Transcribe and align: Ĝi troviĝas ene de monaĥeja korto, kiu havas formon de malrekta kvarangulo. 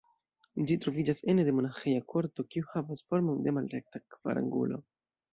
Ĝi 0.69 0.75
troviĝas 0.85 1.19
ene 1.33 1.43
de 1.49 1.51
monaĥeja 1.57 2.03
korto, 2.13 2.45
kiu 2.55 2.65
havas 2.71 3.03
formon 3.11 3.43
de 3.49 3.53
malrekta 3.59 4.01
kvarangulo. 4.15 4.81